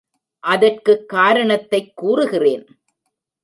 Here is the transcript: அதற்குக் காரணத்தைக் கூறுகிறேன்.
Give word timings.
அதற்குக் 0.39 1.09
காரணத்தைக் 1.09 1.95
கூறுகிறேன். 1.95 2.67